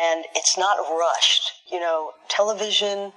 and 0.00 0.24
it's 0.34 0.56
not 0.56 0.78
rushed. 0.78 1.52
You 1.70 1.80
know, 1.80 2.12
television, 2.28 3.12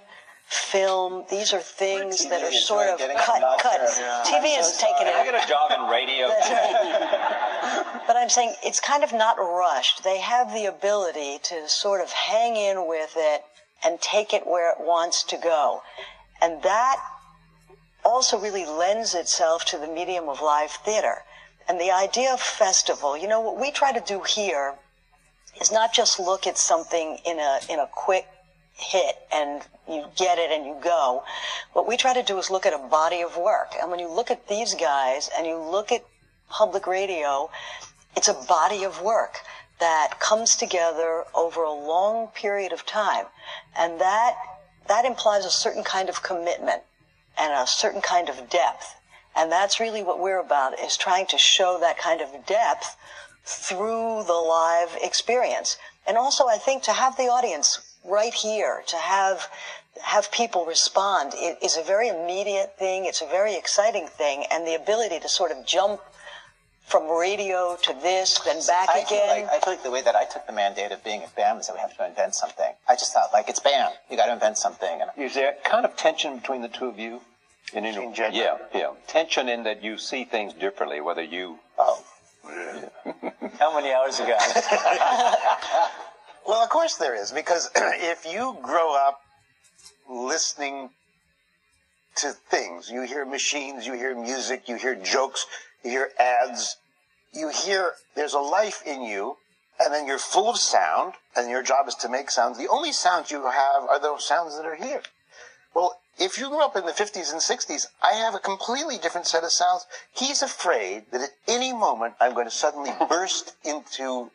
film, 0.48 1.24
these 1.30 1.54
are 1.54 1.62
things 1.62 2.28
that 2.28 2.44
are 2.44 2.52
sort 2.52 2.88
of 2.88 3.00
cut, 3.00 3.42
cut. 3.62 3.80
TV 4.26 4.60
is 4.60 4.78
taking 4.78 5.08
it. 5.08 5.14
I 5.16 5.26
got 5.26 5.44
a 5.44 5.48
job 5.48 5.72
in 5.72 5.90
radio. 5.90 6.28
But 8.08 8.18
I'm 8.18 8.30
saying 8.30 8.56
it's 8.62 8.82
kind 8.82 9.06
of 9.06 9.14
not 9.14 9.38
rushed. 9.38 10.04
They 10.04 10.20
have 10.20 10.54
the 10.54 10.66
ability 10.66 11.40
to 11.44 11.70
sort 11.70 12.02
of 12.02 12.12
hang 12.12 12.58
in 12.58 12.86
with 12.88 13.14
it 13.16 13.44
and 13.86 14.02
take 14.02 14.34
it 14.34 14.46
where 14.46 14.70
it 14.72 14.78
wants 14.80 15.24
to 15.24 15.38
go. 15.38 15.82
And 16.42 16.62
that 16.64 16.98
also 18.04 18.38
really 18.38 18.66
lends 18.66 19.16
itself 19.16 19.64
to 19.66 19.78
the 19.78 19.88
medium 19.88 20.28
of 20.28 20.42
live 20.42 20.72
theater. 20.72 21.24
And 21.70 21.80
the 21.80 21.92
idea 21.92 22.34
of 22.34 22.42
festival, 22.42 23.16
you 23.16 23.28
know, 23.28 23.40
what 23.40 23.58
we 23.58 23.72
try 23.72 23.94
to 23.94 24.02
do 24.02 24.24
here 24.24 24.76
is 25.60 25.72
not 25.72 25.94
just 25.94 26.20
look 26.20 26.48
at 26.48 26.58
something 26.58 27.18
in 27.26 27.40
a, 27.40 27.60
in 27.70 27.80
a 27.80 27.88
quick 27.92 28.28
hit 28.74 29.16
and 29.34 29.62
you 29.88 30.06
get 30.16 30.38
it 30.38 30.52
and 30.52 30.66
you 30.66 30.76
go. 30.82 31.24
What 31.74 31.88
we 31.88 31.98
try 31.98 32.14
to 32.14 32.24
do 32.24 32.38
is 32.38 32.50
look 32.50 32.66
at 32.66 32.74
a 32.74 32.78
body 32.78 33.22
of 33.22 33.38
work. 33.38 33.74
And 33.80 33.92
when 33.92 34.00
you 34.00 34.10
look 34.10 34.32
at 34.32 34.48
these 34.48 34.74
guys 34.74 35.30
and 35.38 35.46
you 35.46 35.58
look 35.58 35.92
at 35.92 36.04
public 36.50 36.88
radio, 36.88 37.50
it's 38.16 38.28
a 38.28 38.34
body 38.34 38.84
of 38.84 39.02
work 39.02 39.40
that 39.80 40.20
comes 40.20 40.56
together 40.56 41.24
over 41.34 41.64
a 41.64 41.74
long 41.74 42.28
period 42.28 42.72
of 42.72 42.86
time. 42.86 43.26
And 43.76 44.00
that, 44.00 44.36
that 44.88 45.06
implies 45.06 45.46
a 45.46 45.50
certain 45.50 45.84
kind 45.84 46.08
of 46.08 46.22
commitment 46.22 46.84
and 47.38 47.52
a 47.54 47.66
certain 47.66 48.02
kind 48.02 48.30
of 48.30 48.50
depth. 48.50 48.96
And 49.36 49.52
that's 49.52 49.80
really 49.80 50.04
what 50.04 50.20
we're 50.20 50.40
about 50.40 50.80
is 50.80 50.98
trying 50.98 51.26
to 51.28 51.38
show 51.38 51.80
that 51.80 51.98
kind 51.98 52.22
of 52.22 52.46
depth 52.46 52.96
through 53.44 54.24
the 54.28 54.34
live 54.34 54.98
experience. 55.02 55.78
And 56.08 56.18
also 56.18 56.48
I 56.48 56.58
think 56.58 56.84
to 56.84 56.94
have 56.94 57.18
the 57.18 57.24
audience 57.28 57.96
right 58.06 58.34
here, 58.34 58.84
to 58.88 58.98
have 58.98 59.48
have 60.04 60.32
people 60.32 60.66
respond 60.66 61.34
it 61.36 61.58
is 61.62 61.76
a 61.78 61.84
very 61.84 62.08
immediate 62.08 62.78
thing. 62.80 63.06
It's 63.06 63.22
a 63.22 63.28
very 63.28 63.56
exciting 63.56 64.08
thing, 64.08 64.46
and 64.50 64.66
the 64.66 64.76
ability 64.76 65.20
to 65.20 65.30
sort 65.30 65.52
of 65.52 65.66
jump 65.66 66.00
from 66.92 67.08
radio 67.10 67.78
to 67.84 67.94
this, 68.02 68.40
then 68.40 68.60
back 68.68 68.90
I 68.90 69.00
again. 69.00 69.08
Feel 69.08 69.28
like, 69.28 69.46
I 69.46 69.60
feel 69.60 69.74
like 69.74 69.84
the 69.84 69.92
way 69.92 70.02
that 70.02 70.16
I 70.16 70.26
took 70.26 70.46
the 70.46 70.54
mandate 70.54 70.92
of 70.92 71.02
being 71.04 71.24
at 71.24 71.34
BAM 71.36 71.58
is 71.58 71.68
that 71.68 71.74
we 71.74 71.80
have 71.80 71.96
to 71.98 72.06
invent 72.06 72.36
something. 72.36 72.74
I 72.88 72.96
just 72.96 73.14
thought, 73.14 73.30
like, 73.32 73.48
it's 73.48 73.60
BAM. 73.60 73.92
You 74.10 74.18
got 74.18 74.26
to 74.26 74.34
invent 74.34 74.58
something. 74.58 75.02
And 75.02 75.10
Is 75.18 75.34
there 75.34 75.56
kind 75.64 75.86
of 75.86 75.96
tension 75.96 76.38
between 76.38 76.62
the 76.62 76.68
two 76.68 76.88
of 76.88 77.00
you? 77.00 77.22
In, 77.74 77.86
in, 77.86 78.14
yeah, 78.34 78.58
yeah. 78.74 78.92
Tension 79.08 79.48
in 79.48 79.64
that 79.64 79.82
you 79.82 79.98
see 79.98 80.26
things 80.26 80.54
differently, 80.54 81.00
whether 81.00 81.22
you. 81.22 81.60
Oh. 81.78 82.04
Uh, 82.44 82.82
How 83.60 83.74
many 83.74 83.94
hours 83.94 84.20
ago? 84.20 84.38
Well, 86.48 86.64
of 86.64 86.70
course 86.70 86.96
there 86.96 87.16
is, 87.16 87.32
because 87.32 87.70
if 87.76 88.26
you 88.26 88.58
grow 88.62 88.96
up 88.96 89.20
listening 90.10 90.90
to 92.16 92.32
things, 92.32 92.90
you 92.90 93.04
hear 93.04 93.26
machines, 93.26 93.86
you 93.86 93.94
hear 93.94 94.20
music, 94.20 94.68
you 94.68 94.76
hear 94.76 94.96
jokes, 94.96 95.46
you 95.84 95.92
hear 95.92 96.10
ads, 96.20 96.78
you 97.32 97.50
hear 97.50 97.94
there's 98.16 98.34
a 98.34 98.40
life 98.40 98.82
in 98.86 99.04
you, 99.04 99.38
and 99.80 99.94
then 99.94 100.06
you're 100.06 100.18
full 100.18 100.50
of 100.50 100.58
sound, 100.58 101.14
and 101.36 101.50
your 101.50 101.64
job 101.64 101.88
is 101.88 101.96
to 101.96 102.10
make 102.10 102.30
sounds. 102.30 102.58
The 102.58 102.68
only 102.68 102.92
sounds 102.92 103.32
you 103.32 103.44
have 103.44 103.84
are 103.90 104.00
those 104.00 104.28
sounds 104.28 104.58
that 104.58 104.66
are 104.66 104.76
here. 104.76 105.02
Well, 105.74 106.01
if 106.20 106.38
you 106.38 106.50
grew 106.50 106.64
up 106.64 106.76
in 106.76 106.86
the 106.86 106.92
50s 106.92 107.32
and 107.32 107.42
60s, 107.42 107.88
I 108.04 108.14
have 108.14 108.36
a 108.36 108.40
completely 108.40 108.98
different 108.98 109.28
set 109.28 109.44
of 109.44 109.52
sounds. 109.52 109.86
He's 110.14 110.42
afraid 110.42 111.06
that 111.12 111.22
at 111.22 111.30
any 111.48 111.74
moment 111.74 112.16
I'm 112.20 112.34
going 112.34 112.46
to 112.46 112.52
suddenly 112.52 112.92
burst 113.10 113.56
into, 113.64 114.30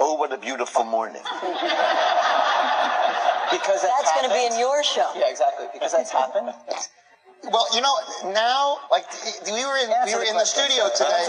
oh, 0.00 0.14
what 0.14 0.32
a 0.32 0.38
beautiful 0.38 0.84
morning. 0.84 1.22
because 3.50 3.82
that's 3.82 4.12
going 4.14 4.28
to 4.28 4.34
be 4.34 4.46
in 4.46 4.58
your 4.58 4.82
show. 4.82 5.10
Yeah, 5.16 5.30
exactly. 5.30 5.66
Because 5.72 5.92
that's 5.92 6.10
happened. 6.10 6.52
Well, 7.44 7.66
you 7.74 7.80
know, 7.80 7.94
now, 8.32 8.78
like 8.90 9.04
we 9.46 9.64
were 9.64 9.76
in, 9.78 9.90
we 10.06 10.14
were 10.14 10.24
in 10.24 10.34
the 10.34 10.44
studio 10.44 10.88
today. 10.94 11.26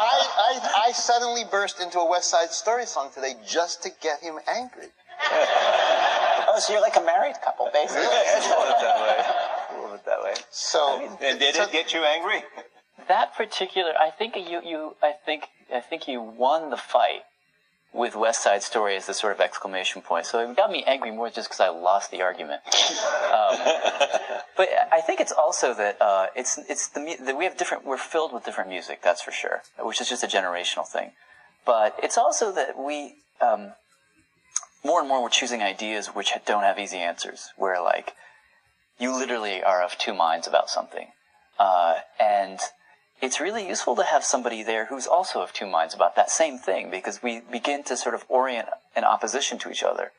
I, 0.00 0.26
I, 0.38 0.84
I 0.88 0.92
suddenly 0.92 1.44
burst 1.50 1.80
into 1.80 1.98
a 2.00 2.08
West 2.08 2.30
Side 2.30 2.50
Story 2.50 2.86
song 2.86 3.10
today 3.14 3.34
just 3.46 3.82
to 3.84 3.90
get 4.00 4.20
him 4.20 4.38
angry. 4.52 4.88
so 6.60 6.72
you're 6.72 6.82
like 6.82 6.96
a 6.96 7.00
married 7.00 7.36
couple, 7.44 7.68
basically. 7.72 8.02
a 8.02 8.06
little 8.06 8.66
bit 8.66 8.80
that 8.80 9.00
way. 9.00 9.24
A 9.70 9.80
little 9.80 9.96
bit 9.96 10.04
that 10.04 10.22
way. 10.22 10.34
So, 10.50 11.08
and 11.22 11.38
did 11.38 11.54
so, 11.54 11.62
it 11.64 11.72
get 11.72 11.92
you 11.94 12.00
angry? 12.04 12.42
That 13.08 13.34
particular, 13.34 13.92
I 13.98 14.10
think 14.10 14.36
you, 14.36 14.60
you, 14.64 14.96
I 15.02 15.12
think, 15.12 15.48
I 15.74 15.80
think 15.80 16.06
you 16.06 16.20
won 16.20 16.70
the 16.70 16.76
fight 16.76 17.22
with 17.92 18.14
West 18.14 18.42
Side 18.42 18.62
Story 18.62 18.96
as 18.96 19.06
the 19.06 19.14
sort 19.14 19.32
of 19.32 19.40
exclamation 19.40 20.02
point. 20.02 20.26
So 20.26 20.38
it 20.38 20.56
got 20.56 20.70
me 20.70 20.84
angry 20.86 21.10
more 21.10 21.28
just 21.30 21.48
because 21.48 21.60
I 21.60 21.68
lost 21.68 22.10
the 22.10 22.22
argument. 22.22 22.60
um, 22.66 23.56
but 24.56 24.68
I 24.92 25.00
think 25.04 25.20
it's 25.20 25.32
also 25.32 25.74
that 25.74 26.00
uh, 26.00 26.26
it's 26.36 26.58
it's 26.68 26.88
the 26.88 27.16
that 27.24 27.36
we 27.36 27.44
have 27.44 27.56
different. 27.56 27.84
We're 27.84 27.98
filled 27.98 28.32
with 28.32 28.44
different 28.44 28.70
music. 28.70 29.00
That's 29.02 29.22
for 29.22 29.32
sure. 29.32 29.62
Which 29.78 30.00
is 30.00 30.08
just 30.08 30.22
a 30.22 30.28
generational 30.28 30.86
thing. 30.86 31.12
But 31.66 31.96
it's 32.02 32.16
also 32.16 32.52
that 32.52 32.78
we 32.78 33.16
um, 33.40 33.72
more 34.84 35.00
and 35.00 35.08
more 35.08 35.22
we're 35.22 35.28
choosing 35.28 35.62
ideas 35.62 36.08
which 36.08 36.32
don't 36.46 36.62
have 36.62 36.78
easy 36.78 36.98
answers. 36.98 37.50
Where 37.56 37.80
like 37.80 38.14
you 38.98 39.16
literally 39.16 39.62
are 39.62 39.82
of 39.82 39.98
two 39.98 40.14
minds 40.14 40.46
about 40.46 40.70
something, 40.70 41.08
uh, 41.58 41.96
and 42.18 42.60
it's 43.20 43.40
really 43.40 43.68
useful 43.68 43.96
to 43.96 44.04
have 44.04 44.24
somebody 44.24 44.62
there 44.62 44.86
who's 44.86 45.06
also 45.06 45.42
of 45.42 45.52
two 45.52 45.66
minds 45.66 45.94
about 45.94 46.16
that 46.16 46.30
same 46.30 46.58
thing 46.58 46.90
because 46.90 47.22
we 47.22 47.40
begin 47.40 47.84
to 47.84 47.96
sort 47.96 48.14
of 48.14 48.24
orient 48.28 48.68
in 48.96 49.04
opposition 49.04 49.58
to 49.58 49.70
each 49.70 49.82
other. 49.82 50.12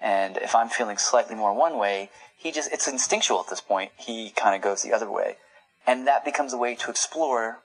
And 0.00 0.36
if 0.38 0.54
I'm 0.54 0.68
feeling 0.68 0.96
slightly 0.96 1.34
more 1.34 1.52
one 1.52 1.76
way, 1.76 2.10
he 2.36 2.52
just, 2.52 2.72
it's 2.72 2.88
instinctual 2.88 3.40
at 3.40 3.48
this 3.50 3.60
point. 3.60 3.90
He 3.96 4.30
kind 4.30 4.54
of 4.54 4.62
goes 4.62 4.82
the 4.82 4.92
other 4.92 5.10
way. 5.10 5.36
And 5.86 6.06
that 6.06 6.24
becomes 6.24 6.52
a 6.52 6.58
way 6.58 6.74
to 6.76 6.90
explore 6.90 7.58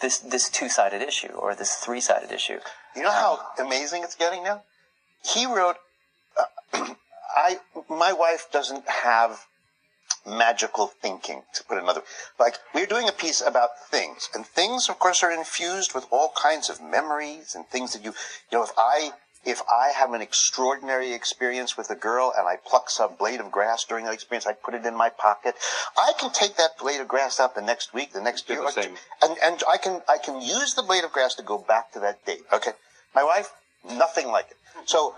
this, 0.00 0.18
this 0.18 0.48
two-sided 0.48 1.02
issue 1.02 1.28
or 1.28 1.54
this 1.54 1.74
three-sided 1.74 2.32
issue. 2.32 2.58
You 2.96 3.02
know 3.02 3.10
how 3.10 3.38
amazing 3.58 4.02
it's 4.02 4.14
getting 4.14 4.42
now? 4.42 4.62
He 5.24 5.46
wrote, 5.46 5.76
uh, 6.38 6.94
I, 7.36 7.58
my 7.88 8.12
wife 8.12 8.48
doesn't 8.52 8.88
have 8.88 9.46
magical 10.26 10.86
thinking, 10.86 11.42
to 11.54 11.64
put 11.64 11.78
another. 11.78 12.00
Way. 12.00 12.06
Like, 12.38 12.58
we're 12.74 12.86
doing 12.86 13.08
a 13.08 13.12
piece 13.12 13.40
about 13.40 13.70
things, 13.90 14.28
and 14.34 14.46
things, 14.46 14.88
of 14.88 14.98
course, 14.98 15.22
are 15.22 15.32
infused 15.32 15.94
with 15.94 16.06
all 16.10 16.32
kinds 16.40 16.70
of 16.70 16.80
memories 16.80 17.54
and 17.54 17.66
things 17.66 17.92
that 17.92 18.04
you, 18.04 18.12
you 18.50 18.58
know, 18.58 18.64
if 18.64 18.70
I, 18.78 19.12
if 19.44 19.60
I 19.68 19.88
have 19.88 20.12
an 20.12 20.20
extraordinary 20.20 21.12
experience 21.12 21.76
with 21.76 21.90
a 21.90 21.96
girl 21.96 22.32
and 22.36 22.46
I 22.46 22.56
pluck 22.64 22.88
some 22.88 23.16
blade 23.16 23.40
of 23.40 23.50
grass 23.50 23.84
during 23.84 24.04
that 24.04 24.14
experience, 24.14 24.46
I 24.46 24.52
put 24.52 24.74
it 24.74 24.86
in 24.86 24.94
my 24.94 25.08
pocket. 25.08 25.56
I 25.98 26.12
can 26.18 26.32
take 26.32 26.56
that 26.56 26.78
blade 26.78 27.00
of 27.00 27.08
grass 27.08 27.40
out 27.40 27.54
the 27.54 27.62
next 27.62 27.92
week, 27.92 28.12
the 28.12 28.20
next 28.20 28.48
year, 28.48 28.60
the 28.60 28.88
and 29.22 29.36
and 29.42 29.62
I 29.70 29.78
can 29.78 30.02
I 30.08 30.18
can 30.18 30.40
use 30.40 30.74
the 30.74 30.82
blade 30.82 31.02
of 31.02 31.12
grass 31.12 31.34
to 31.36 31.42
go 31.42 31.58
back 31.58 31.92
to 31.92 32.00
that 32.00 32.24
date. 32.24 32.42
Okay, 32.52 32.72
my 33.14 33.24
wife, 33.24 33.52
nothing 33.84 34.28
like 34.28 34.50
it. 34.50 34.56
So 34.86 35.14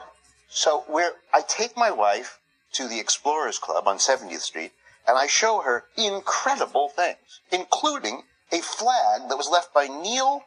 so 0.48 0.84
where 0.86 1.12
I 1.32 1.42
take 1.42 1.76
my 1.76 1.90
wife 1.90 2.38
to 2.74 2.86
the 2.88 3.00
Explorers 3.00 3.58
Club 3.58 3.88
on 3.88 3.98
70th 3.98 4.40
Street 4.40 4.72
and 5.06 5.18
I 5.18 5.26
show 5.26 5.60
her 5.60 5.84
incredible 5.96 6.88
things, 6.88 7.40
including 7.50 8.22
a 8.50 8.60
flag 8.60 9.28
that 9.28 9.36
was 9.36 9.50
left 9.50 9.74
by 9.74 9.86
Neil 9.86 10.44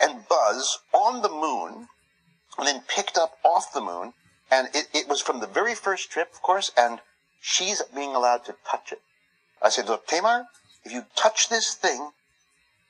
and 0.00 0.28
Buzz 0.28 0.78
on 0.92 1.22
the 1.22 1.28
moon, 1.28 1.88
and 2.58 2.66
then 2.66 2.82
picked 2.88 3.16
up 3.16 3.38
off 3.44 3.72
the 3.72 3.80
moon, 3.80 4.12
and 4.50 4.68
it, 4.74 4.88
it 4.92 5.08
was 5.08 5.20
from 5.20 5.40
the 5.40 5.46
very 5.46 5.74
first 5.74 6.10
trip, 6.10 6.32
of 6.32 6.42
course, 6.42 6.70
and 6.76 7.00
she's 7.40 7.82
being 7.94 8.14
allowed 8.14 8.44
to 8.44 8.56
touch 8.68 8.92
it. 8.92 9.02
I 9.62 9.70
said, 9.70 9.88
look, 9.88 10.06
Tamar, 10.06 10.46
if 10.84 10.92
you 10.92 11.06
touch 11.16 11.48
this 11.48 11.74
thing, 11.74 12.10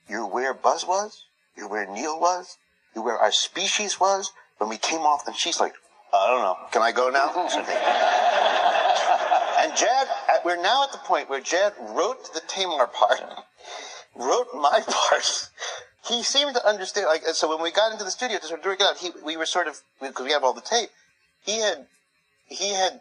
you're 0.08 0.26
where 0.26 0.54
Buzz 0.54 0.86
was, 0.86 1.24
you're 1.56 1.68
where 1.68 1.86
Neil 1.86 2.18
was, 2.18 2.58
you're 2.94 3.04
where 3.04 3.18
our 3.18 3.32
species 3.32 4.00
was 4.00 4.32
when 4.58 4.68
we 4.68 4.76
came 4.76 5.00
off, 5.00 5.26
and 5.26 5.36
she's 5.36 5.60
like, 5.60 5.72
I 6.12 6.26
don't 6.28 6.42
know, 6.42 6.56
can 6.72 6.82
I 6.82 6.92
go 6.92 7.10
now? 7.10 7.32
And 9.58 9.76
Jad, 9.76 10.06
we're 10.44 10.60
now 10.62 10.84
at 10.84 10.92
the 10.92 10.98
point 10.98 11.28
where 11.28 11.40
Jad 11.40 11.72
wrote 11.80 12.32
the 12.32 12.40
Tamar 12.46 12.86
part, 12.86 13.20
wrote 14.16 14.46
my 14.54 14.82
part. 14.86 15.50
He 16.06 16.22
seemed 16.22 16.54
to 16.54 16.66
understand. 16.66 17.06
Like, 17.08 17.22
so 17.34 17.48
when 17.48 17.62
we 17.62 17.72
got 17.72 17.92
into 17.92 18.04
the 18.04 18.10
studio 18.10 18.38
to 18.38 18.46
sort 18.46 18.60
of 18.60 18.66
work 18.66 18.80
it 18.80 18.86
out, 18.86 18.98
he, 18.98 19.10
we 19.24 19.36
were 19.36 19.46
sort 19.46 19.66
of 19.66 19.80
because 20.00 20.24
we 20.24 20.32
have 20.32 20.44
all 20.44 20.54
the 20.54 20.60
tape. 20.60 20.90
He 21.44 21.60
had, 21.60 21.86
he 22.46 22.72
had. 22.72 23.00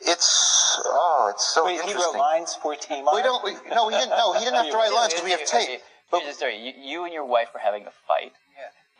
It's 0.00 0.82
oh, 0.84 1.30
it's 1.32 1.46
so 1.54 1.64
Wait, 1.64 1.76
interesting. 1.76 2.00
he 2.00 2.04
wrote 2.04 2.18
lines 2.18 2.58
for 2.60 2.74
Tamar. 2.74 3.14
We 3.14 3.22
don't. 3.22 3.42
We, 3.44 3.52
no, 3.70 3.86
we 3.86 3.94
didn't. 3.94 4.10
No, 4.10 4.32
he 4.34 4.44
didn't 4.44 4.56
have 4.56 4.70
to 4.70 4.76
write 4.76 4.92
lines 4.92 5.14
because 5.14 5.24
we 5.24 5.30
have 5.30 5.46
tape. 5.46 5.80
But 6.10 6.20
Here's 6.20 6.34
the 6.34 6.36
story. 6.36 6.58
You, 6.58 6.72
you 6.76 7.04
and 7.04 7.14
your 7.14 7.24
wife 7.24 7.48
were 7.54 7.60
having 7.60 7.86
a 7.86 7.92
fight. 8.06 8.32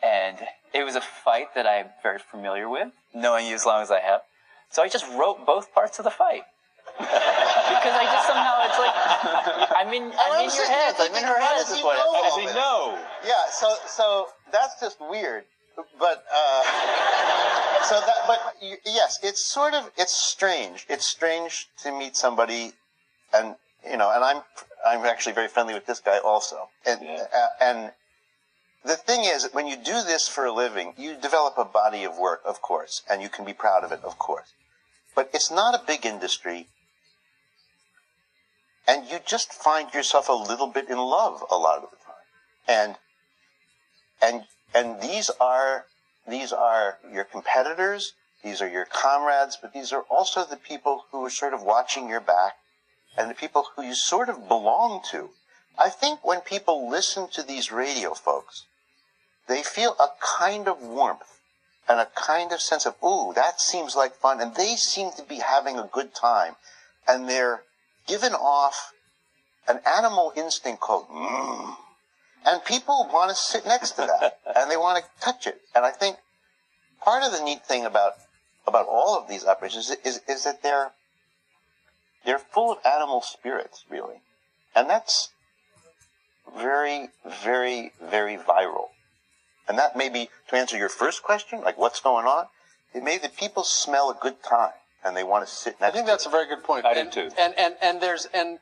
And 0.03 0.37
it 0.77 0.83
was 0.83 0.95
a 0.95 1.01
fight 1.01 1.53
that 1.55 1.65
I'm 1.65 1.87
very 2.03 2.19
familiar 2.19 2.69
with, 2.69 2.89
knowing 3.13 3.47
you 3.47 3.55
as 3.55 3.65
long 3.65 3.81
as 3.81 3.91
I 3.91 3.99
have. 3.99 4.21
So 4.69 4.83
I 4.83 4.89
just 4.89 5.05
wrote 5.17 5.45
both 5.45 5.73
parts 5.73 5.97
of 5.99 6.05
the 6.05 6.11
fight. 6.11 6.43
because 6.97 7.93
I 7.93 8.05
just 8.05 8.27
somehow 8.27 8.63
it's 8.63 8.79
like 8.79 8.95
I'm 9.77 9.93
in 9.93 10.11
I'm 10.17 10.39
in 10.45 10.55
your 10.55 10.67
head. 10.67 10.95
I'm 10.99 11.13
in 11.15 11.23
her 11.23 11.39
head. 11.39 11.57
Does 11.57 11.75
he 11.77 11.83
what 11.83 11.97
know 11.97 12.13
How 12.13 12.23
does 12.23 12.33
all 12.33 12.39
he 12.39 12.45
know? 12.45 12.99
Yeah. 13.25 13.33
So 13.51 13.75
so 13.87 14.27
that's 14.51 14.79
just 14.79 14.97
weird. 15.01 15.43
But 15.99 16.23
uh, 16.33 16.63
so 17.83 17.99
that, 17.99 18.15
but 18.25 18.39
y- 18.61 18.77
yes, 18.85 19.19
it's 19.21 19.45
sort 19.45 19.75
of, 19.75 19.91
it's 19.95 20.11
strange. 20.11 20.87
It's 20.89 21.05
strange 21.07 21.67
to 21.83 21.91
meet 21.91 22.15
somebody, 22.15 22.71
and 23.31 23.55
you 23.87 23.95
know, 23.95 24.11
and 24.11 24.23
I'm, 24.23 24.41
I'm 24.87 25.05
actually 25.05 25.33
very 25.33 25.47
friendly 25.47 25.75
with 25.75 25.85
this 25.85 25.99
guy 25.99 26.17
also, 26.17 26.69
and 26.85 26.99
uh, 27.03 27.47
and 27.61 27.91
the 28.83 28.95
thing 28.95 29.25
is, 29.25 29.49
when 29.51 29.67
you 29.67 29.75
do 29.75 30.01
this 30.03 30.27
for 30.27 30.45
a 30.45 30.51
living, 30.51 30.93
you 30.97 31.15
develop 31.15 31.57
a 31.57 31.65
body 31.65 32.03
of 32.03 32.17
work, 32.17 32.41
of 32.45 32.61
course, 32.61 33.01
and 33.09 33.21
you 33.21 33.29
can 33.29 33.45
be 33.45 33.53
proud 33.53 33.83
of 33.83 33.91
it, 33.91 34.03
of 34.03 34.17
course. 34.17 34.53
But 35.15 35.29
it's 35.33 35.51
not 35.51 35.75
a 35.75 35.85
big 35.85 36.05
industry, 36.05 36.67
and 38.87 39.09
you 39.09 39.19
just 39.25 39.51
find 39.51 39.93
yourself 39.93 40.29
a 40.29 40.33
little 40.33 40.67
bit 40.67 40.89
in 40.89 40.97
love 40.97 41.43
a 41.51 41.57
lot 41.57 41.83
of 41.83 41.89
the 41.91 41.97
time, 41.97 42.15
and 42.67 42.95
and 44.21 44.45
and 44.73 45.01
these 45.01 45.29
are 45.41 45.85
these 46.27 46.53
are 46.53 46.99
your 47.11 47.23
competitors, 47.23 48.13
these 48.43 48.61
are 48.61 48.69
your 48.69 48.85
comrades, 48.85 49.57
but 49.61 49.73
these 49.73 49.91
are 49.91 50.03
also 50.09 50.45
the 50.45 50.57
people 50.57 51.05
who 51.11 51.25
are 51.25 51.29
sort 51.29 51.53
of 51.53 51.63
watching 51.63 52.07
your 52.07 52.21
back, 52.21 52.57
and 53.17 53.29
the 53.29 53.35
people 53.35 53.65
who 53.75 53.81
you 53.81 53.95
sort 53.95 54.29
of 54.29 54.47
belong 54.47 55.01
to. 55.11 55.31
I 55.77 55.89
think 55.89 56.25
when 56.25 56.41
people 56.41 56.89
listen 56.89 57.27
to 57.33 57.43
these 57.43 57.71
radio 57.71 58.13
folks, 58.13 58.65
they 59.47 59.63
feel 59.63 59.95
a 59.99 60.09
kind 60.39 60.67
of 60.67 60.81
warmth 60.81 61.39
and 61.87 61.99
a 61.99 62.07
kind 62.15 62.51
of 62.51 62.61
sense 62.61 62.85
of, 62.85 62.95
ooh, 63.03 63.33
that 63.33 63.61
seems 63.61 63.95
like 63.95 64.15
fun. 64.15 64.41
And 64.41 64.55
they 64.55 64.75
seem 64.75 65.11
to 65.17 65.23
be 65.23 65.37
having 65.37 65.77
a 65.77 65.89
good 65.91 66.13
time. 66.13 66.55
And 67.07 67.29
they're 67.29 67.63
given 68.07 68.33
off 68.33 68.91
an 69.67 69.79
animal 69.85 70.33
instinct 70.35 70.81
called, 70.81 71.07
mm. 71.09 71.75
And 72.45 72.63
people 72.63 73.09
want 73.11 73.29
to 73.29 73.35
sit 73.35 73.65
next 73.65 73.91
to 73.91 74.01
that 74.01 74.39
and 74.55 74.71
they 74.71 74.77
want 74.77 75.03
to 75.03 75.25
touch 75.25 75.47
it. 75.47 75.61
And 75.75 75.85
I 75.85 75.91
think 75.91 76.17
part 77.01 77.23
of 77.23 77.31
the 77.31 77.43
neat 77.43 77.65
thing 77.65 77.85
about, 77.85 78.13
about 78.65 78.87
all 78.87 79.17
of 79.17 79.29
these 79.29 79.45
operations 79.45 79.89
is, 79.89 79.97
is, 80.03 80.21
is 80.27 80.43
that 80.43 80.63
they're, 80.63 80.91
they're 82.25 82.39
full 82.39 82.71
of 82.71 82.79
animal 82.85 83.21
spirits, 83.21 83.85
really. 83.89 84.21
And 84.75 84.89
that's, 84.89 85.29
very, 86.57 87.09
very, 87.43 87.91
very 88.01 88.37
viral. 88.37 88.87
And 89.67 89.77
that 89.77 89.95
may 89.95 90.09
be, 90.09 90.29
to 90.49 90.55
answer 90.55 90.77
your 90.77 90.89
first 90.89 91.23
question, 91.23 91.61
like 91.61 91.77
what's 91.77 91.99
going 91.99 92.25
on, 92.25 92.45
it 92.93 93.03
may 93.03 93.17
that 93.17 93.35
people 93.35 93.63
smell 93.63 94.09
a 94.09 94.15
good 94.19 94.41
time 94.43 94.71
and 95.03 95.15
they 95.15 95.23
want 95.23 95.45
to 95.45 95.51
sit 95.51 95.79
next 95.81 95.91
I 95.91 95.93
think 95.93 96.05
to 96.05 96.11
that's 96.11 96.25
it. 96.25 96.29
a 96.29 96.31
very 96.31 96.47
good 96.47 96.63
point. 96.63 96.85
I 96.85 96.93
and, 96.93 97.11
do 97.11 97.29
too. 97.29 97.35
And, 97.37 97.53
and, 97.57 97.75
and 97.81 98.01
there's, 98.01 98.27
and 98.33 98.59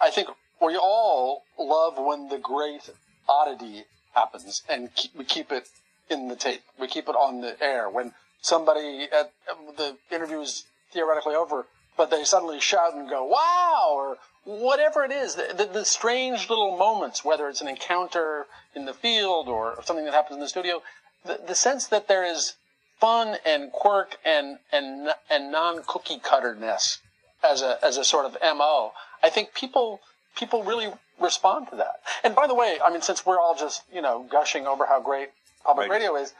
I 0.00 0.10
think 0.10 0.28
we 0.60 0.76
all 0.76 1.42
love 1.58 1.94
when 1.98 2.28
the 2.28 2.38
great 2.38 2.90
oddity 3.28 3.84
happens 4.14 4.62
and 4.68 4.94
keep, 4.94 5.14
we 5.16 5.24
keep 5.24 5.50
it 5.50 5.68
in 6.08 6.28
the 6.28 6.36
tape. 6.36 6.62
We 6.78 6.86
keep 6.86 7.08
it 7.08 7.16
on 7.16 7.40
the 7.40 7.60
air. 7.62 7.90
When 7.90 8.12
somebody 8.40 9.08
at 9.12 9.32
um, 9.50 9.74
the 9.76 9.96
interview 10.14 10.40
is 10.40 10.64
theoretically 10.92 11.34
over, 11.34 11.66
but 11.96 12.10
they 12.10 12.24
suddenly 12.24 12.60
shout 12.60 12.94
and 12.94 13.08
go, 13.08 13.24
wow, 13.24 13.90
or 13.92 14.18
whatever 14.44 15.04
it 15.04 15.10
is, 15.10 15.34
the, 15.34 15.54
the, 15.56 15.64
the, 15.66 15.84
strange 15.84 16.50
little 16.50 16.76
moments, 16.76 17.24
whether 17.24 17.48
it's 17.48 17.60
an 17.60 17.68
encounter 17.68 18.46
in 18.74 18.84
the 18.84 18.92
field 18.92 19.48
or 19.48 19.78
something 19.84 20.04
that 20.04 20.14
happens 20.14 20.34
in 20.34 20.40
the 20.40 20.48
studio, 20.48 20.82
the, 21.24 21.40
the 21.46 21.54
sense 21.54 21.86
that 21.86 22.08
there 22.08 22.24
is 22.24 22.54
fun 23.00 23.36
and 23.46 23.72
quirk 23.72 24.16
and, 24.24 24.58
and, 24.72 25.10
and 25.30 25.50
non-cookie 25.50 26.18
cutterness 26.18 27.00
as 27.42 27.62
a, 27.62 27.78
as 27.84 27.96
a 27.96 28.04
sort 28.04 28.26
of 28.26 28.36
MO, 28.56 28.92
I 29.22 29.30
think 29.30 29.54
people, 29.54 30.00
people 30.36 30.62
really 30.62 30.88
respond 31.20 31.68
to 31.70 31.76
that. 31.76 32.00
And 32.22 32.34
by 32.34 32.46
the 32.46 32.54
way, 32.54 32.78
I 32.84 32.90
mean, 32.90 33.02
since 33.02 33.24
we're 33.24 33.38
all 33.38 33.54
just, 33.54 33.82
you 33.92 34.02
know, 34.02 34.26
gushing 34.30 34.66
over 34.66 34.86
how 34.86 35.00
great 35.00 35.30
public 35.64 35.88
Right. 35.88 35.96
radio 35.96 36.16
is, 36.16 36.34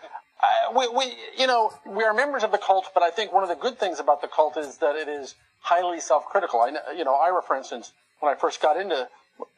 We, 0.76 0.88
we, 0.88 1.04
you 1.38 1.46
know, 1.46 1.72
we 1.86 2.04
are 2.04 2.14
members 2.14 2.42
of 2.42 2.52
the 2.52 2.58
cult, 2.58 2.90
but 2.94 3.02
I 3.02 3.10
think 3.10 3.32
one 3.32 3.42
of 3.42 3.48
the 3.48 3.54
good 3.54 3.78
things 3.78 4.00
about 4.00 4.20
the 4.20 4.28
cult 4.28 4.56
is 4.56 4.78
that 4.78 4.96
it 4.96 5.08
is 5.08 5.34
highly 5.60 6.00
self-critical. 6.00 6.60
I, 6.60 6.92
you 6.96 7.04
know, 7.04 7.14
Ira, 7.14 7.42
for 7.42 7.56
instance, 7.56 7.92
when 8.20 8.32
I 8.32 8.38
first 8.38 8.60
got 8.60 8.76
into, 8.76 9.08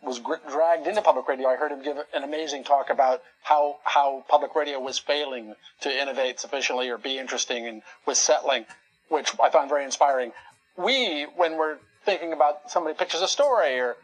was 0.03 0.21
dragged 0.50 0.87
into 0.87 1.03
public 1.03 1.29
radio, 1.29 1.49
I 1.49 1.56
heard 1.56 1.73
him 1.73 1.83
give 1.83 1.97
an 2.15 2.23
amazing 2.23 2.65
talk 2.65 2.91
about 2.91 3.23
how, 3.43 3.77
how 3.85 4.25
public 4.29 4.55
radio 4.55 4.79
was 4.81 4.99
failing 4.99 5.55
to 5.81 5.91
innovate 6.03 6.41
sufficiently 6.41 6.89
or 6.89 6.99
be 6.99 7.19
interesting 7.19 7.67
and 7.67 7.82
was 8.06 8.19
settling, 8.19 8.67
which 9.09 9.31
I 9.43 9.50
found 9.50 9.69
very 9.69 9.85
inspiring. 9.85 10.32
We, 10.77 11.25
when 11.37 11.56
we're 11.56 11.79
thinking 12.05 12.32
about 12.32 12.71
somebody 12.71 12.97
pitches 12.97 13.23
a 13.23 13.29
story 13.29 13.79
or 13.79 13.97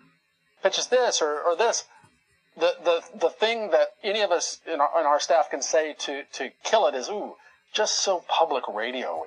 pitches 0.62 0.88
this 0.88 1.22
or, 1.22 1.40
or 1.40 1.56
this, 1.56 1.84
the, 2.56 2.74
the, 2.84 3.02
the 3.18 3.30
thing 3.30 3.70
that 3.70 3.88
any 4.02 4.20
of 4.20 4.30
us 4.30 4.60
in 4.66 4.80
our, 4.80 5.00
in 5.00 5.06
our 5.06 5.20
staff 5.20 5.50
can 5.50 5.62
say 5.62 5.94
to, 6.00 6.22
to 6.34 6.50
kill 6.64 6.86
it 6.86 6.94
is, 6.94 7.08
ooh, 7.08 7.34
just 7.72 8.00
so 8.00 8.22
public 8.28 8.64
radio 8.68 9.24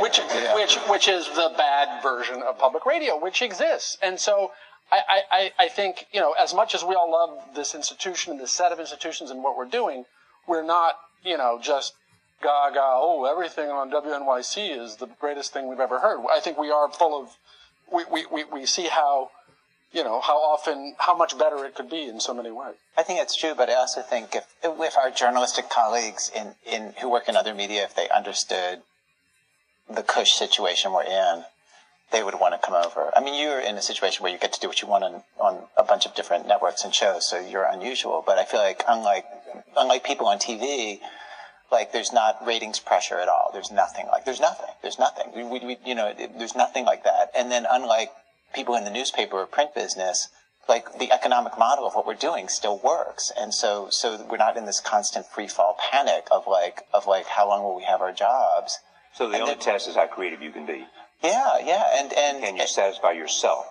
which, 0.00 0.18
which, 0.54 0.76
which 0.88 1.08
is 1.08 1.26
the 1.34 1.52
bad 1.56 2.02
version 2.02 2.42
of 2.42 2.58
public 2.58 2.86
radio, 2.86 3.18
which 3.18 3.42
exists. 3.42 3.98
And 4.02 4.18
so 4.18 4.52
I, 4.90 5.00
I, 5.08 5.20
I- 5.30 5.52
I 5.64 5.68
think, 5.68 6.06
you 6.12 6.20
know, 6.20 6.32
as 6.32 6.54
much 6.54 6.74
as 6.74 6.82
we 6.84 6.94
all 6.94 7.10
love 7.10 7.54
this 7.54 7.74
institution 7.74 8.32
and 8.32 8.40
this 8.40 8.52
set 8.52 8.72
of 8.72 8.80
institutions 8.80 9.30
and 9.30 9.42
what 9.42 9.56
we're 9.56 9.68
doing, 9.68 10.04
we're 10.46 10.62
not, 10.62 10.94
you 11.22 11.36
know, 11.36 11.58
just 11.60 11.92
gaga, 12.42 12.80
oh, 12.80 13.24
everything 13.30 13.68
on 13.68 13.90
WNYC 13.90 14.78
is 14.82 14.96
the 14.96 15.08
greatest 15.20 15.52
thing 15.52 15.68
we've 15.68 15.80
ever 15.80 15.98
heard. 15.98 16.20
I 16.32 16.40
think 16.40 16.56
we 16.56 16.70
are 16.70 16.90
full 16.90 17.20
of, 17.20 17.36
we, 17.92 18.04
we, 18.10 18.26
we, 18.32 18.44
we 18.44 18.66
see 18.66 18.86
how, 18.86 19.30
you 19.92 20.04
know, 20.04 20.20
how 20.20 20.36
often, 20.36 20.94
how 20.98 21.16
much 21.16 21.38
better 21.38 21.64
it 21.64 21.74
could 21.74 21.88
be 21.88 22.04
in 22.04 22.20
so 22.20 22.34
many 22.34 22.50
ways. 22.50 22.74
I 22.96 23.02
think 23.02 23.18
that's 23.18 23.36
true, 23.36 23.54
but 23.56 23.70
I 23.70 23.74
also 23.74 24.02
think 24.02 24.34
if, 24.34 24.44
if 24.62 24.96
our 24.96 25.10
journalistic 25.10 25.70
colleagues 25.70 26.30
in, 26.34 26.54
in 26.70 26.94
who 27.00 27.10
work 27.10 27.28
in 27.28 27.36
other 27.36 27.54
media, 27.54 27.84
if 27.84 27.94
they 27.94 28.08
understood 28.08 28.82
the 29.88 30.02
cush 30.02 30.32
situation 30.32 30.92
we're 30.92 31.04
in, 31.04 31.44
they 32.12 32.22
would 32.22 32.34
want 32.34 32.54
to 32.54 32.64
come 32.64 32.74
over. 32.74 33.10
I 33.16 33.22
mean, 33.22 33.40
you're 33.40 33.60
in 33.60 33.76
a 33.76 33.82
situation 33.82 34.22
where 34.22 34.32
you 34.32 34.38
get 34.38 34.52
to 34.52 34.60
do 34.60 34.68
what 34.68 34.80
you 34.80 34.88
want 34.88 35.04
on, 35.04 35.22
on 35.38 35.64
a 35.76 35.82
bunch 35.82 36.06
of 36.06 36.14
different 36.14 36.46
networks 36.46 36.84
and 36.84 36.94
shows, 36.94 37.28
so 37.28 37.40
you're 37.40 37.64
unusual. 37.64 38.22
But 38.24 38.38
I 38.38 38.44
feel 38.44 38.60
like 38.60 38.82
unlike 38.88 39.24
unlike 39.76 40.04
people 40.04 40.26
on 40.26 40.38
TV, 40.38 41.00
like 41.72 41.92
there's 41.92 42.12
not 42.12 42.44
ratings 42.46 42.78
pressure 42.78 43.18
at 43.18 43.28
all. 43.28 43.50
There's 43.52 43.72
nothing 43.72 44.06
like 44.06 44.24
there's 44.24 44.40
nothing. 44.40 44.70
There's 44.82 44.98
nothing. 44.98 45.32
We, 45.34 45.58
we, 45.58 45.78
you 45.84 45.94
know, 45.94 46.14
there's 46.38 46.54
nothing 46.54 46.84
like 46.84 47.04
that. 47.04 47.30
And 47.36 47.50
then 47.50 47.66
unlike 47.68 48.12
people 48.56 48.74
in 48.74 48.84
the 48.84 48.90
newspaper 48.90 49.36
or 49.36 49.46
print 49.46 49.74
business, 49.74 50.28
like 50.68 50.98
the 50.98 51.12
economic 51.12 51.56
model 51.56 51.86
of 51.86 51.94
what 51.94 52.06
we're 52.06 52.14
doing 52.30 52.48
still 52.48 52.78
works. 52.82 53.30
And 53.40 53.54
so 53.54 53.86
so 53.90 54.26
we're 54.28 54.36
not 54.46 54.56
in 54.56 54.64
this 54.66 54.80
constant 54.80 55.26
free 55.26 55.46
fall 55.46 55.76
panic 55.92 56.26
of 56.32 56.46
like 56.48 56.82
of 56.92 57.06
like 57.06 57.26
how 57.26 57.46
long 57.48 57.62
will 57.62 57.76
we 57.76 57.84
have 57.84 58.00
our 58.00 58.12
jobs? 58.12 58.78
So 59.14 59.28
the 59.28 59.34
And 59.34 59.42
only 59.42 59.54
then- 59.54 59.62
test 59.62 59.86
is 59.88 59.94
how 59.94 60.06
creative 60.08 60.42
you 60.42 60.50
can 60.50 60.66
be. 60.66 60.86
Yeah, 61.22 61.58
yeah, 61.64 61.84
and 61.98 62.12
and 62.12 62.42
Can 62.44 62.56
you 62.56 62.66
satisfy 62.66 63.12
yourself? 63.12 63.66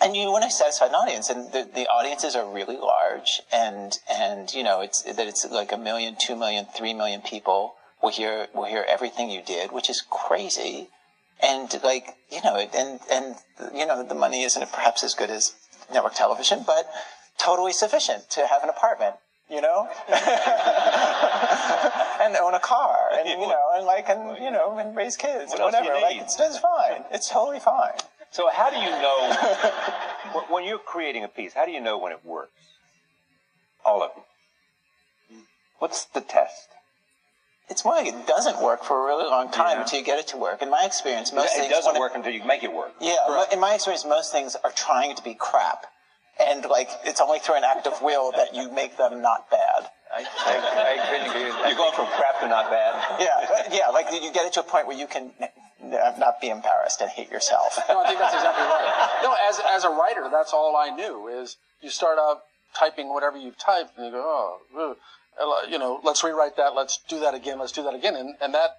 and 0.00 0.16
you 0.16 0.30
want 0.30 0.44
to 0.44 0.50
satisfy 0.50 0.86
an 0.86 0.94
audience, 0.94 1.28
and 1.30 1.52
the, 1.52 1.62
the 1.74 1.86
audiences 1.88 2.34
are 2.36 2.46
really 2.50 2.76
large, 2.76 3.40
and 3.52 3.98
and 4.10 4.52
you 4.54 4.62
know 4.62 4.80
it's 4.80 5.02
that 5.02 5.26
it's 5.26 5.44
like 5.50 5.72
a 5.72 5.76
million, 5.78 6.16
two 6.18 6.36
million, 6.36 6.64
three 6.76 6.94
million 6.94 7.20
people 7.22 7.74
will 8.02 8.10
hear 8.10 8.48
will 8.54 8.64
hear 8.74 8.84
everything 8.88 9.30
you 9.30 9.42
did, 9.42 9.72
which 9.72 9.88
is 9.90 10.02
crazy, 10.10 10.88
and 11.42 11.80
like 11.82 12.16
you 12.30 12.40
know, 12.42 12.56
and 12.56 13.00
and 13.10 13.34
you 13.74 13.86
know 13.86 14.02
the 14.02 14.14
money 14.14 14.42
isn't 14.42 14.70
perhaps 14.72 15.02
as 15.04 15.14
good 15.14 15.30
as 15.30 15.54
network 15.92 16.14
television, 16.14 16.62
but 16.66 16.86
totally 17.38 17.72
sufficient 17.72 18.28
to 18.30 18.46
have 18.46 18.62
an 18.62 18.68
apartment. 18.68 19.16
You 19.50 19.60
know, 19.60 19.86
and 20.08 20.16
own 22.36 22.54
a 22.54 22.60
car, 22.60 23.10
and 23.12 23.28
you 23.28 23.36
know, 23.46 23.70
and 23.76 23.84
like, 23.84 24.08
and 24.08 24.38
you 24.42 24.50
know, 24.50 24.78
and 24.78 24.96
raise 24.96 25.18
kids, 25.18 25.52
What 25.52 25.60
and 25.60 25.74
else 25.74 25.76
do 25.76 25.84
you 25.84 25.90
whatever. 25.92 26.14
Like, 26.14 26.22
it's, 26.22 26.40
it's 26.40 26.58
fine. 26.58 27.04
It's 27.10 27.28
totally 27.28 27.60
fine. 27.60 27.92
So 28.30 28.48
how 28.50 28.70
do 28.70 28.76
you 28.76 28.88
know 28.90 29.28
when- 30.34 30.44
when 30.50 30.64
you're 30.64 30.78
creating 30.78 31.24
a 31.24 31.28
piece? 31.28 31.52
How 31.52 31.66
do 31.66 31.72
you 31.72 31.80
know 31.80 31.98
when 31.98 32.12
it 32.12 32.24
works? 32.24 32.52
All 33.84 34.02
of 34.02 34.12
you. 34.16 34.22
What's 35.78 36.06
the 36.06 36.22
test? 36.22 36.73
It's 37.68 37.84
more 37.84 37.94
like 37.94 38.06
it 38.06 38.26
doesn't 38.26 38.60
work 38.62 38.84
for 38.84 39.02
a 39.02 39.06
really 39.06 39.24
long 39.24 39.50
time 39.50 39.76
Yeah. 39.78 39.82
until 39.82 39.98
you 39.98 40.04
get 40.04 40.18
it 40.18 40.28
to 40.28 40.36
work. 40.36 40.60
In 40.62 40.68
my 40.70 40.84
experience, 40.84 41.32
most 41.32 41.54
It 41.54 41.60
things 41.60 41.72
doesn't 41.72 41.92
when 41.92 42.00
work 42.00 42.14
until 42.14 42.32
you 42.32 42.44
make 42.44 42.62
it 42.62 42.72
work. 42.72 42.92
yeah, 43.00 43.16
mo- 43.28 43.46
in 43.50 43.58
my 43.60 43.74
experience, 43.74 44.04
most 44.04 44.32
things 44.32 44.54
are 44.64 44.70
trying 44.72 45.14
to 45.16 45.22
be 45.22 45.34
crap, 45.34 45.86
and 46.38 46.64
like 46.66 46.90
it's 47.04 47.20
only 47.20 47.38
through 47.38 47.56
an 47.56 47.64
act 47.64 47.86
of 47.86 48.02
will 48.02 48.32
that 48.32 48.54
you 48.54 48.70
make 48.70 48.96
them 48.98 49.22
not 49.22 49.50
bad. 49.50 49.88
I, 50.14 50.20
I, 50.46 51.00
I 51.00 51.06
couldn't 51.10 51.30
agree 51.30 51.44
with 51.46 51.54
that. 51.54 51.68
You're 51.68 51.76
going 51.78 51.94
from 51.94 52.06
crap 52.06 52.38
to 52.40 52.48
not 52.48 52.70
bad. 52.70 52.92
Yeah, 53.20 53.66
yeah, 53.72 53.88
like 53.88 54.06
you 54.12 54.30
get 54.32 54.46
it 54.46 54.52
to 54.54 54.60
a 54.60 54.62
point 54.62 54.86
where 54.86 54.96
you 54.96 55.06
can 55.08 55.32
n- 55.40 55.48
n- 55.82 56.18
not 56.20 56.40
be 56.40 56.50
embarrassed 56.50 57.00
and 57.00 57.10
hate 57.10 57.30
yourself. 57.30 57.78
No, 57.88 58.00
I 58.02 58.06
think 58.08 58.18
that's 58.20 58.34
exactly 58.34 58.62
right. 58.64 59.20
No, 59.24 59.34
as 59.48 59.58
as 59.70 59.84
a 59.84 59.90
writer, 59.90 60.28
that's 60.30 60.52
all 60.52 60.76
I 60.76 60.90
knew 60.90 61.26
is 61.28 61.56
you 61.80 61.88
start 61.90 62.18
out 62.18 62.42
typing 62.78 63.08
whatever 63.08 63.38
you 63.38 63.52
type, 63.52 63.88
and 63.96 64.06
you 64.06 64.12
go, 64.12 64.22
oh, 64.22 64.90
ugh. 64.90 64.96
Uh, 65.40 65.66
you 65.68 65.78
know, 65.78 66.00
let's 66.04 66.22
rewrite 66.22 66.56
that, 66.56 66.74
let's 66.74 66.98
do 67.08 67.20
that 67.20 67.34
again, 67.34 67.58
let's 67.58 67.72
do 67.72 67.82
that 67.82 67.94
again, 67.94 68.14
and 68.14 68.34
and 68.40 68.54
that 68.54 68.76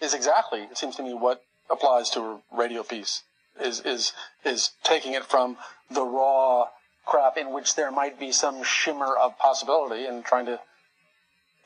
is 0.00 0.14
exactly, 0.14 0.62
it 0.62 0.78
seems 0.78 0.96
to 0.96 1.02
me, 1.02 1.12
what 1.12 1.42
applies 1.70 2.10
to 2.10 2.20
a 2.20 2.40
radio 2.52 2.82
piece 2.82 3.22
is 3.60 3.80
is 3.80 4.12
is 4.44 4.70
taking 4.82 5.12
it 5.12 5.24
from 5.24 5.56
the 5.90 6.02
raw 6.02 6.68
crap 7.06 7.36
in 7.36 7.52
which 7.52 7.74
there 7.74 7.90
might 7.90 8.18
be 8.18 8.32
some 8.32 8.62
shimmer 8.62 9.16
of 9.16 9.36
possibility 9.38 10.06
and 10.06 10.24
trying 10.24 10.46
to 10.46 10.60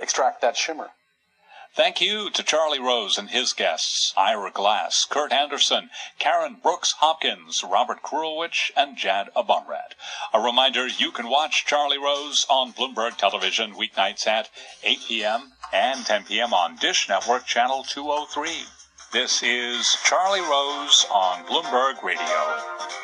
extract 0.00 0.40
that 0.40 0.56
shimmer. 0.56 0.90
Thank 1.76 2.00
you 2.00 2.30
to 2.30 2.44
Charlie 2.44 2.78
Rose 2.78 3.18
and 3.18 3.30
his 3.30 3.52
guests, 3.52 4.14
Ira 4.16 4.52
Glass, 4.52 5.04
Kurt 5.10 5.32
Andersen, 5.32 5.90
Karen 6.20 6.54
Brooks 6.62 6.92
Hopkins, 6.98 7.64
Robert 7.64 8.00
Krulwich, 8.00 8.70
and 8.76 8.96
Jad 8.96 9.28
Abumrad. 9.34 9.94
A 10.32 10.38
reminder, 10.38 10.86
you 10.86 11.10
can 11.10 11.28
watch 11.28 11.66
Charlie 11.66 11.98
Rose 11.98 12.46
on 12.48 12.72
Bloomberg 12.72 13.16
Television 13.16 13.74
weeknights 13.74 14.24
at 14.24 14.50
8 14.84 14.98
p.m. 15.08 15.52
and 15.72 16.06
10 16.06 16.26
p.m. 16.26 16.54
on 16.54 16.76
Dish 16.76 17.08
Network 17.08 17.44
Channel 17.44 17.82
203. 17.82 18.50
This 19.12 19.42
is 19.42 19.96
Charlie 20.04 20.42
Rose 20.42 21.06
on 21.10 21.44
Bloomberg 21.46 22.04
Radio. 22.04 23.03